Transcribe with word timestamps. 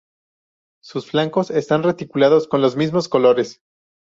Sus 0.81 1.05
flancos 1.11 1.51
están 1.51 1.83
reticulados 1.83 2.47
con 2.47 2.63
los 2.63 2.75
mismos 2.75 3.07
colores. 3.07 3.61